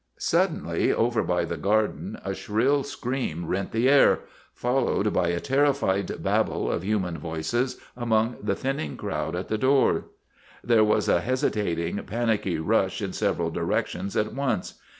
[0.17, 6.23] Suddenly, over by the Garden, a shrill scream rent the air, followed by a terrified
[6.23, 10.03] babel of human voices among the thinning crowd at the doors.
[10.63, 14.73] There was a hesitating, panicky rush in several directions at once.